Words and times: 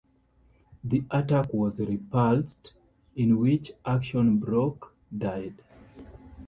The 0.83 1.03
attack 1.11 1.53
was 1.53 1.79
repulsed, 1.79 2.73
in 3.15 3.37
which 3.37 3.71
action 3.85 4.39
Brock 4.39 4.91
died. 5.15 5.63